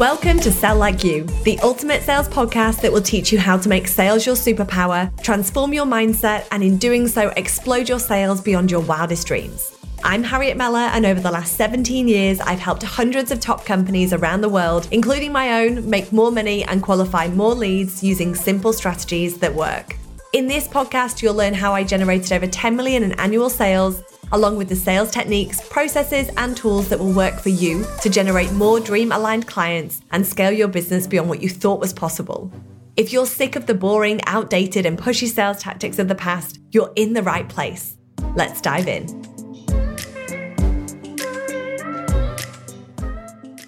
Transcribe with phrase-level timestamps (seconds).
[0.00, 3.68] Welcome to Sell Like You, the ultimate sales podcast that will teach you how to
[3.68, 8.72] make sales your superpower, transform your mindset, and in doing so, explode your sales beyond
[8.72, 9.72] your wildest dreams.
[10.02, 14.12] I'm Harriet Meller, and over the last 17 years, I've helped hundreds of top companies
[14.12, 18.72] around the world, including my own, make more money and qualify more leads using simple
[18.72, 19.94] strategies that work.
[20.32, 24.02] In this podcast, you'll learn how I generated over 10 million in annual sales
[24.32, 28.52] along with the sales techniques, processes, and tools that will work for you to generate
[28.52, 32.52] more dream aligned clients and scale your business beyond what you thought was possible.
[32.96, 36.92] If you're sick of the boring, outdated, and pushy sales tactics of the past, you're
[36.94, 37.96] in the right place.
[38.36, 39.06] Let's dive in.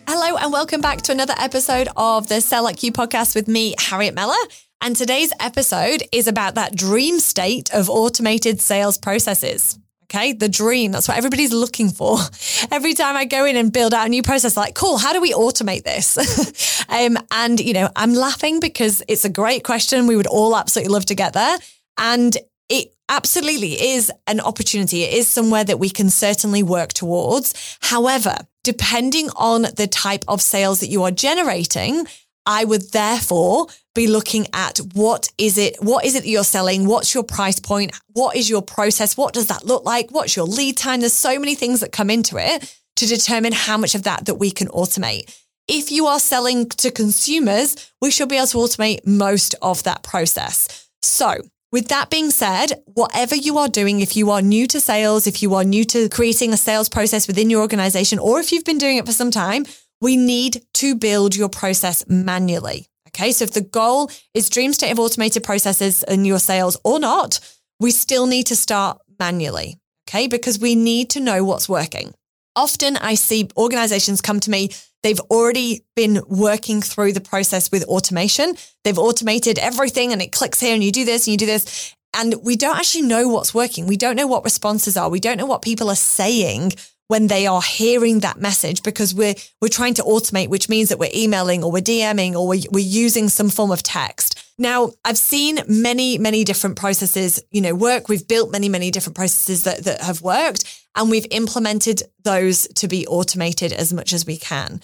[0.08, 3.74] Hello, and welcome back to another episode of the Sell Like You podcast with me,
[3.78, 4.34] Harriet Meller.
[4.80, 9.78] And today's episode is about that dream state of automated sales processes.
[10.06, 10.92] Okay, the dream.
[10.92, 12.18] That's what everybody's looking for.
[12.70, 15.20] Every time I go in and build out a new process, like, cool, how do
[15.20, 16.86] we automate this?
[16.88, 20.06] um, and, you know, I'm laughing because it's a great question.
[20.06, 21.58] We would all absolutely love to get there.
[21.98, 22.36] And
[22.68, 25.02] it absolutely is an opportunity.
[25.02, 27.76] It is somewhere that we can certainly work towards.
[27.80, 32.06] However, depending on the type of sales that you are generating,
[32.44, 36.86] I would therefore be looking at what is it, what is it that you're selling?
[36.86, 37.98] What's your price point?
[38.12, 39.16] What is your process?
[39.16, 40.10] What does that look like?
[40.10, 41.00] What's your lead time?
[41.00, 44.36] There's so many things that come into it to determine how much of that that
[44.36, 45.36] we can automate.
[45.66, 50.04] If you are selling to consumers, we should be able to automate most of that
[50.04, 50.88] process.
[51.02, 51.38] So
[51.72, 55.42] with that being said, whatever you are doing, if you are new to sales, if
[55.42, 58.78] you are new to creating a sales process within your organization, or if you've been
[58.78, 59.66] doing it for some time,
[60.00, 62.86] we need to build your process manually.
[63.16, 63.32] Okay.
[63.32, 67.40] So if the goal is dream state of automated processes in your sales or not,
[67.80, 69.78] we still need to start manually.
[70.08, 70.26] Okay.
[70.26, 72.12] Because we need to know what's working.
[72.54, 74.70] Often I see organizations come to me.
[75.02, 78.56] They've already been working through the process with automation.
[78.84, 81.94] They've automated everything and it clicks here and you do this and you do this.
[82.14, 83.86] And we don't actually know what's working.
[83.86, 85.08] We don't know what responses are.
[85.08, 86.72] We don't know what people are saying
[87.08, 90.98] when they are hearing that message because we're we're trying to automate, which means that
[90.98, 94.42] we're emailing or we're DMing or we're, we're using some form of text.
[94.58, 98.08] Now, I've seen many, many different processes, you know, work.
[98.08, 100.64] We've built many, many different processes that, that have worked
[100.96, 104.80] and we've implemented those to be automated as much as we can.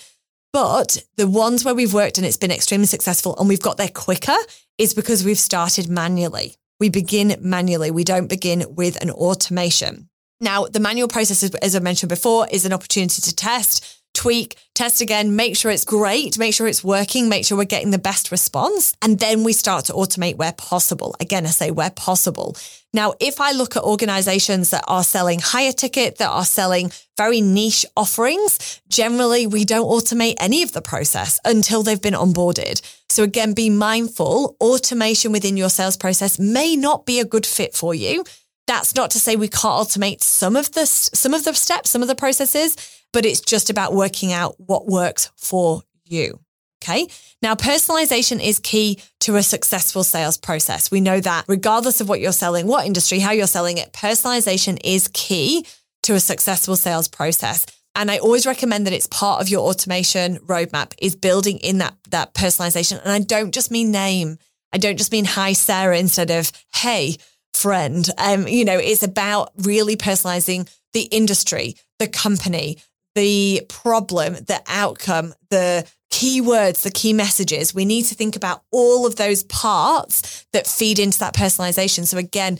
[0.52, 3.88] But the ones where we've worked and it's been extremely successful and we've got there
[3.88, 4.36] quicker
[4.76, 6.56] is because we've started manually.
[6.78, 7.90] We begin manually.
[7.90, 10.10] We don't begin with an automation.
[10.42, 15.00] Now, the manual process, as I mentioned before, is an opportunity to test, tweak, test
[15.00, 18.32] again, make sure it's great, make sure it's working, make sure we're getting the best
[18.32, 18.96] response.
[19.00, 21.14] And then we start to automate where possible.
[21.20, 22.56] Again, I say where possible.
[22.92, 27.40] Now, if I look at organizations that are selling higher ticket, that are selling very
[27.40, 32.82] niche offerings, generally we don't automate any of the process until they've been onboarded.
[33.08, 37.74] So again, be mindful, automation within your sales process may not be a good fit
[37.74, 38.24] for you.
[38.72, 42.00] That's not to say we can't automate some of the some of the steps, some
[42.00, 42.74] of the processes,
[43.12, 46.40] but it's just about working out what works for you.
[46.82, 47.06] Okay.
[47.42, 50.90] Now, personalization is key to a successful sales process.
[50.90, 54.80] We know that regardless of what you're selling, what industry, how you're selling it, personalization
[54.82, 55.66] is key
[56.04, 57.66] to a successful sales process.
[57.94, 61.94] And I always recommend that it's part of your automation roadmap is building in that,
[62.08, 63.02] that personalization.
[63.02, 64.38] And I don't just mean name.
[64.72, 67.18] I don't just mean hi, Sarah, instead of hey,
[67.62, 68.08] friend.
[68.18, 72.78] Um, you know, it's about really personalizing the industry, the company,
[73.14, 77.74] the problem, the outcome, the keywords, the key messages.
[77.74, 82.04] We need to think about all of those parts that feed into that personalization.
[82.04, 82.58] So again,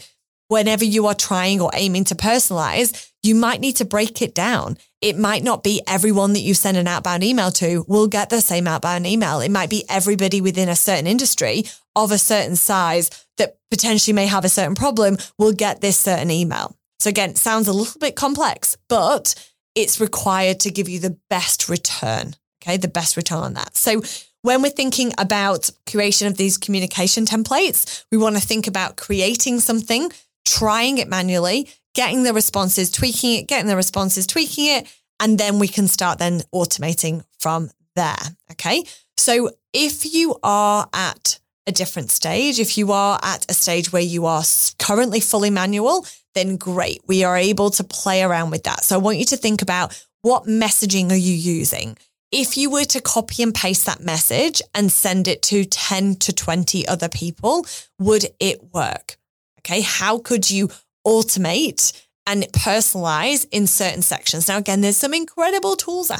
[0.48, 4.76] whenever you are trying or aiming to personalize, you might need to break it down.
[5.00, 8.40] It might not be everyone that you send an outbound email to will get the
[8.40, 9.40] same outbound email.
[9.40, 14.26] It might be everybody within a certain industry of a certain size that potentially may
[14.26, 16.76] have a certain problem will get this certain email.
[17.00, 19.34] So again, sounds a little bit complex, but
[19.74, 22.34] it's required to give you the best return.
[22.62, 22.76] Okay.
[22.76, 23.76] The best return on that.
[23.76, 24.02] So
[24.42, 29.60] when we're thinking about creation of these communication templates, we want to think about creating
[29.60, 30.10] something,
[30.44, 35.58] trying it manually, getting the responses, tweaking it, getting the responses, tweaking it, and then
[35.58, 38.18] we can start then automating from there.
[38.52, 38.84] Okay.
[39.16, 44.02] So if you are at a different stage, if you are at a stage where
[44.02, 44.42] you are
[44.78, 47.02] currently fully manual, then great.
[47.06, 48.84] We are able to play around with that.
[48.84, 51.96] So I want you to think about what messaging are you using?
[52.30, 56.32] If you were to copy and paste that message and send it to 10 to
[56.32, 57.66] 20 other people,
[57.98, 59.18] would it work?
[59.60, 59.82] Okay.
[59.82, 60.70] How could you
[61.06, 61.92] automate
[62.26, 64.48] and personalize in certain sections?
[64.48, 66.10] Now, again, there's some incredible tools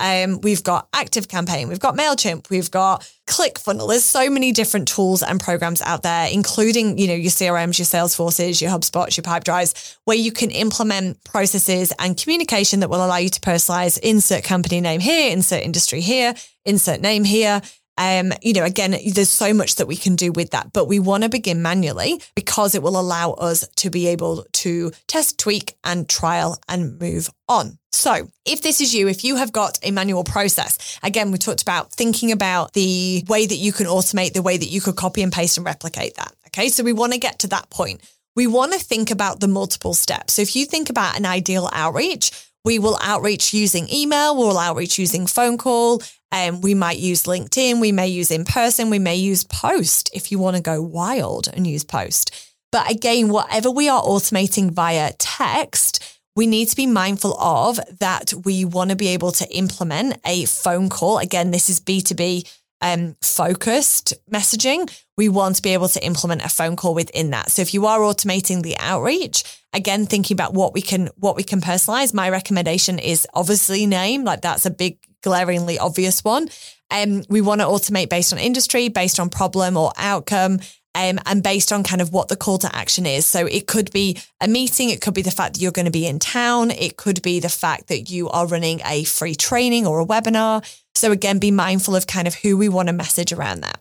[0.00, 3.90] Um, we've got Active Campaign, we've got MailChimp, we've got ClickFunnels.
[3.90, 7.84] There's so many different tools and programs out there, including, you know, your CRMs, your
[7.84, 13.18] Salesforces, your HubSpots, your Pipedrives, where you can implement processes and communication that will allow
[13.18, 16.34] you to personalize, insert company name here, insert industry here,
[16.64, 17.60] insert name here.
[18.00, 20.98] Um, you know, again, there's so much that we can do with that, but we
[20.98, 25.74] want to begin manually because it will allow us to be able to test, tweak,
[25.84, 27.76] and trial and move on.
[27.92, 31.60] So, if this is you, if you have got a manual process, again, we talked
[31.60, 35.20] about thinking about the way that you can automate, the way that you could copy
[35.20, 36.32] and paste and replicate that.
[36.46, 36.70] Okay.
[36.70, 38.00] So, we want to get to that point.
[38.34, 40.34] We want to think about the multiple steps.
[40.34, 42.30] So, if you think about an ideal outreach,
[42.64, 46.02] we will outreach using email, we'll outreach using phone call,
[46.32, 50.10] and um, we might use LinkedIn, we may use in person, we may use post
[50.14, 52.48] if you want to go wild and use post.
[52.70, 58.32] But again, whatever we are automating via text, we need to be mindful of that
[58.44, 61.18] we want to be able to implement a phone call.
[61.18, 62.48] Again, this is B2B
[62.80, 64.90] um, focused messaging.
[65.16, 67.50] We want to be able to implement a phone call within that.
[67.50, 71.42] So if you are automating the outreach, again, thinking about what we can, what we
[71.42, 74.24] can personalize, my recommendation is obviously name.
[74.24, 76.48] Like that's a big, glaringly obvious one.
[76.90, 80.60] Um, we want to automate based on industry, based on problem or outcome.
[80.92, 83.24] Um, and based on kind of what the call to action is.
[83.24, 85.92] So it could be a meeting, it could be the fact that you're going to
[85.92, 89.86] be in town, it could be the fact that you are running a free training
[89.86, 90.64] or a webinar.
[91.00, 93.80] So again, be mindful of kind of who we want to message around that.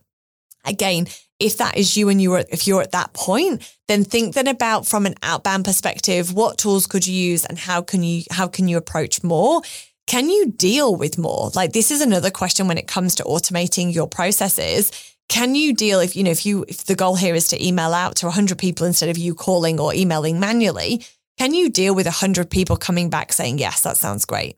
[0.63, 1.07] Again,
[1.37, 4.87] if that is you and you're if you're at that point, then think then about
[4.87, 8.69] from an outbound perspective, what tools could you use and how can you how can
[8.69, 9.61] you approach more?
[10.07, 11.51] Can you deal with more?
[11.53, 14.89] Like this is another question when it comes to automating your processes.
[15.27, 17.93] Can you deal if you know if you if the goal here is to email
[17.93, 21.05] out to 100 people instead of you calling or emailing manually,
[21.37, 24.55] can you deal with 100 people coming back saying yes, that sounds great?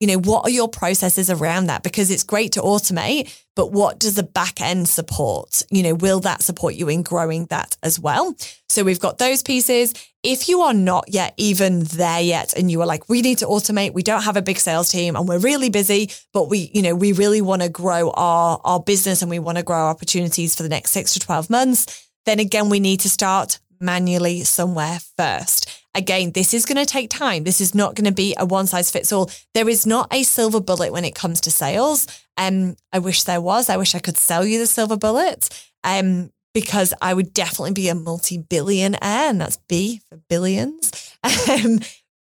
[0.00, 1.82] You know, what are your processes around that?
[1.82, 5.62] Because it's great to automate, but what does the back end support?
[5.70, 8.34] You know, will that support you in growing that as well?
[8.70, 9.92] So we've got those pieces.
[10.22, 13.46] If you are not yet even there yet and you are like, we need to
[13.46, 16.80] automate, we don't have a big sales team and we're really busy, but we, you
[16.80, 20.56] know, we really want to grow our, our business and we want to grow opportunities
[20.56, 24.98] for the next six to 12 months, then again, we need to start manually somewhere
[25.16, 25.69] first.
[25.94, 27.44] Again, this is going to take time.
[27.44, 29.30] This is not going to be a one size fits all.
[29.54, 32.06] There is not a silver bullet when it comes to sales.
[32.36, 33.68] Um, I wish there was.
[33.68, 35.48] I wish I could sell you the silver bullet.
[35.82, 40.92] Um, because I would definitely be a multi billionaire, and that's B for billions.
[41.50, 41.80] Um,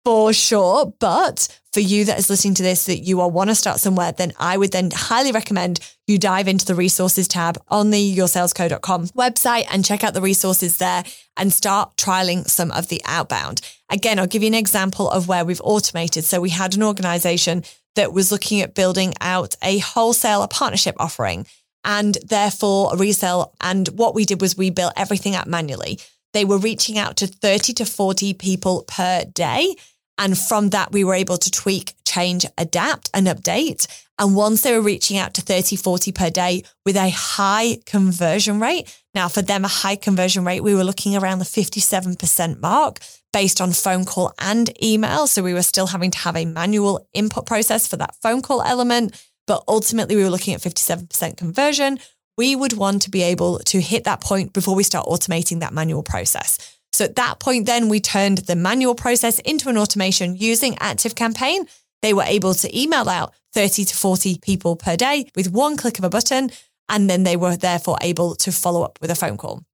[0.05, 0.93] for sure.
[0.99, 4.33] But for you that is listening to this, that you want to start somewhere, then
[4.39, 9.67] I would then highly recommend you dive into the resources tab on the yoursalesco.com website
[9.73, 11.03] and check out the resources there
[11.37, 13.61] and start trialing some of the outbound.
[13.91, 16.25] Again, I'll give you an example of where we've automated.
[16.25, 17.65] So we had an organization
[17.97, 21.47] that was looking at building out a wholesale a partnership offering
[21.85, 23.55] and therefore a resale.
[23.61, 25.99] And what we did was we built everything out manually.
[26.33, 29.75] They were reaching out to 30 to 40 people per day
[30.19, 33.87] and from that, we were able to tweak, change, adapt, and update.
[34.19, 38.61] And once they were reaching out to 30, 40 per day with a high conversion
[38.61, 38.97] rate.
[39.15, 43.01] Now, for them, a high conversion rate, we were looking around the 57% mark
[43.33, 45.27] based on phone call and email.
[45.27, 48.63] So we were still having to have a manual input process for that phone call
[48.63, 49.21] element.
[49.47, 51.99] But ultimately, we were looking at 57% conversion.
[52.37, 55.75] We would want to be able to hit that point before we start automating that
[55.75, 56.74] manual process.
[56.95, 61.17] So at that point, then we turned the manual process into an automation using Active
[61.17, 61.67] Campaign.
[62.03, 65.99] They were able to email out 30 to 40 people per day with one click
[65.99, 66.53] of a button.
[66.89, 69.65] And then they were therefore able to follow up with a phone call.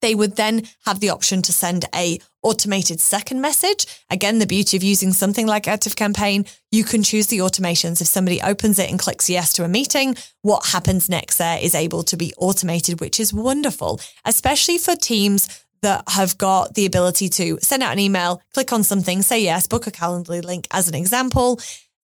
[0.00, 3.84] They would then have the option to send a automated second message.
[4.08, 8.00] Again, the beauty of using something like Active Campaign, you can choose the automations.
[8.00, 11.74] If somebody opens it and clicks yes to a meeting, what happens next there is
[11.74, 15.48] able to be automated, which is wonderful, especially for teams
[15.82, 19.66] that have got the ability to send out an email, click on something, say yes,
[19.66, 21.60] book a Calendly link as an example.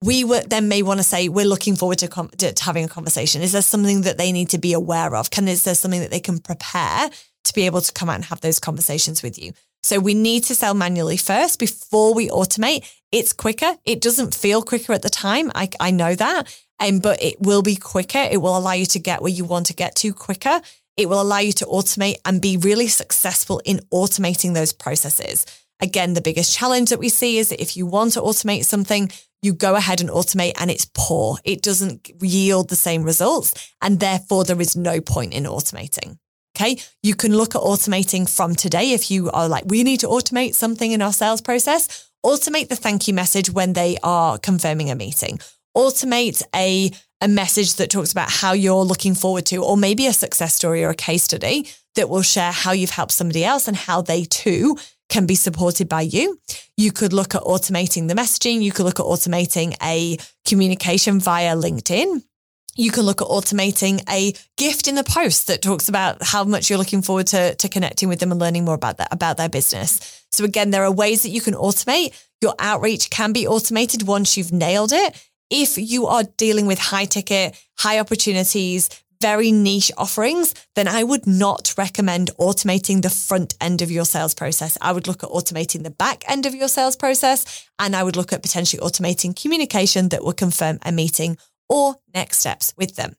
[0.01, 2.89] We would then may want to say, we're looking forward to, com- to, having a
[2.89, 3.41] conversation.
[3.41, 5.31] Is there something that they need to be aware of?
[5.31, 7.09] Can is there something that they can prepare
[7.45, 9.53] to be able to come out and have those conversations with you?
[9.81, 12.89] So we need to sell manually first before we automate.
[13.11, 13.75] It's quicker.
[13.85, 15.51] It doesn't feel quicker at the time.
[15.55, 16.53] I, I know that.
[16.79, 18.17] Um, but it will be quicker.
[18.17, 20.61] It will allow you to get where you want to get to quicker.
[20.97, 25.45] It will allow you to automate and be really successful in automating those processes.
[25.81, 29.11] Again, the biggest challenge that we see is that if you want to automate something,
[29.41, 31.37] you go ahead and automate and it's poor.
[31.43, 33.73] It doesn't yield the same results.
[33.81, 36.17] And therefore, there is no point in automating.
[36.55, 36.77] Okay.
[37.01, 38.91] You can look at automating from today.
[38.91, 42.75] If you are like, we need to automate something in our sales process, automate the
[42.75, 45.39] thank you message when they are confirming a meeting
[45.75, 46.91] automate a,
[47.23, 50.83] a message that talks about how you're looking forward to, or maybe a success story
[50.83, 54.25] or a case study that will share how you've helped somebody else and how they
[54.25, 54.77] too
[55.07, 56.37] can be supported by you.
[56.75, 58.61] You could look at automating the messaging.
[58.61, 62.23] You could look at automating a communication via LinkedIn.
[62.75, 66.69] You can look at automating a gift in the post that talks about how much
[66.69, 69.49] you're looking forward to, to connecting with them and learning more about that, about their
[69.49, 70.25] business.
[70.31, 72.19] So again, there are ways that you can automate.
[72.41, 75.15] Your outreach can be automated once you've nailed it.
[75.55, 78.89] If you are dealing with high ticket, high opportunities,
[79.21, 84.33] very niche offerings, then I would not recommend automating the front end of your sales
[84.33, 84.79] process.
[84.81, 88.15] I would look at automating the back end of your sales process, and I would
[88.15, 91.37] look at potentially automating communication that will confirm a meeting
[91.69, 93.13] or next steps with them.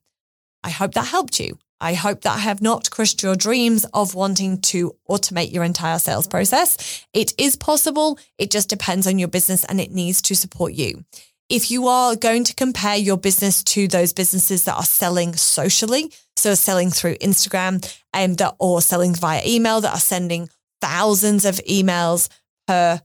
[0.64, 1.58] I hope that helped you.
[1.80, 6.00] I hope that I have not crushed your dreams of wanting to automate your entire
[6.00, 7.06] sales process.
[7.12, 8.18] It is possible.
[8.38, 11.04] It just depends on your business and it needs to support you.
[11.54, 16.12] If you are going to compare your business to those businesses that are selling socially,
[16.36, 17.80] so selling through Instagram
[18.12, 22.28] and that or selling via email that are sending thousands of emails
[22.66, 23.00] per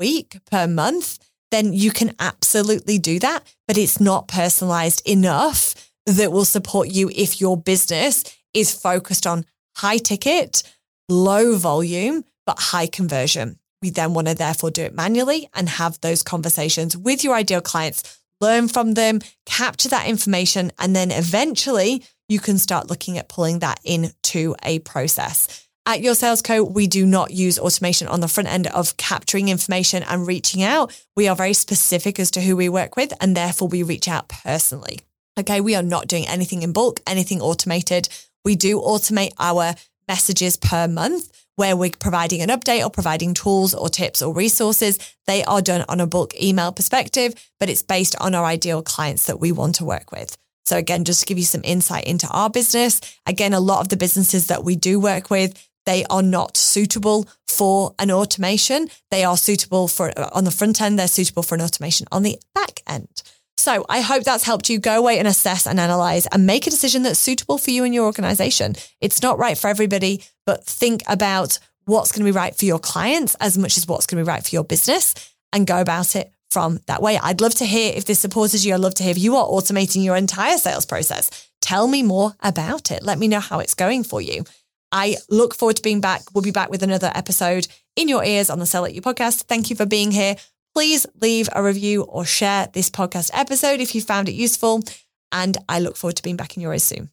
[0.00, 1.20] week, per month,
[1.52, 3.46] then you can absolutely do that.
[3.68, 9.46] But it's not personalized enough that will support you if your business is focused on
[9.76, 10.64] high ticket,
[11.08, 13.60] low volume, but high conversion.
[13.82, 17.60] We then want to therefore do it manually and have those conversations with your ideal
[17.60, 23.28] clients, learn from them, capture that information, and then eventually you can start looking at
[23.28, 25.66] pulling that into a process.
[25.84, 29.48] At Your Sales Co, we do not use automation on the front end of capturing
[29.48, 30.96] information and reaching out.
[31.16, 34.28] We are very specific as to who we work with, and therefore we reach out
[34.28, 35.00] personally.
[35.38, 38.08] Okay, we are not doing anything in bulk, anything automated.
[38.44, 39.74] We do automate our
[40.08, 44.98] messages per month where we're providing an update or providing tools or tips or resources.
[45.26, 49.26] They are done on a bulk email perspective, but it's based on our ideal clients
[49.26, 50.36] that we want to work with.
[50.64, 53.00] So again, just to give you some insight into our business.
[53.26, 57.28] Again, a lot of the businesses that we do work with, they are not suitable
[57.48, 58.88] for an automation.
[59.10, 62.38] They are suitable for on the front end, they're suitable for an automation on the
[62.54, 63.22] back end.
[63.56, 66.70] So I hope that's helped you go away and assess and analyze and make a
[66.70, 68.74] decision that's suitable for you and your organization.
[69.00, 72.78] It's not right for everybody, but think about what's going to be right for your
[72.78, 75.14] clients as much as what's going to be right for your business
[75.52, 77.18] and go about it from that way.
[77.22, 78.74] I'd love to hear if this supported you.
[78.74, 81.48] I'd love to hear if you are automating your entire sales process.
[81.60, 83.02] Tell me more about it.
[83.02, 84.44] Let me know how it's going for you.
[84.90, 86.22] I look forward to being back.
[86.34, 87.66] We'll be back with another episode
[87.96, 89.44] in your ears on the Sell Like You podcast.
[89.44, 90.36] Thank you for being here.
[90.74, 94.82] Please leave a review or share this podcast episode if you found it useful.
[95.30, 97.10] And I look forward to being back in your ears soon.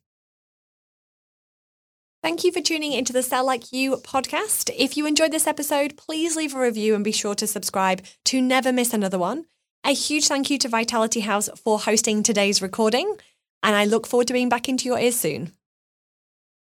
[2.21, 4.69] Thank you for tuning into the Sell Like You podcast.
[4.77, 8.41] If you enjoyed this episode, please leave a review and be sure to subscribe to
[8.41, 9.45] never miss another one.
[9.85, 13.15] A huge thank you to Vitality House for hosting today's recording,
[13.63, 15.53] and I look forward to being back into your ears soon.